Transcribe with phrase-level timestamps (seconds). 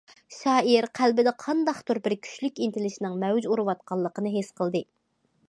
[0.35, 4.85] شائىر قەلبىدە قانداقتۇر بىر كۈچلۈك ئىنتىلىشنىڭ مەۋج ئۇرۇۋاتقانلىقىنى ھېس قىلدى.